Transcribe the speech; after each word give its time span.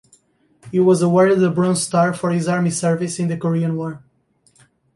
He 0.71 0.79
was 0.79 1.03
awarded 1.03 1.43
a 1.43 1.51
Bronze 1.51 1.83
Star 1.83 2.11
for 2.11 2.31
his 2.31 2.47
Army 2.47 2.71
service 2.71 3.19
in 3.19 3.27
the 3.27 3.37
Korean 3.37 3.75
War. 3.77 4.03